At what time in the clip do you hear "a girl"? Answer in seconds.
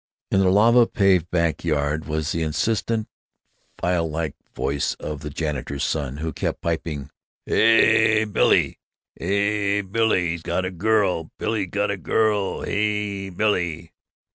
10.65-11.25, 11.91-12.61